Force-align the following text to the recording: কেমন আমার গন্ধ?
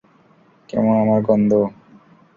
কেমন 0.69 0.93
আমার 1.03 1.19
গন্ধ? 1.21 1.51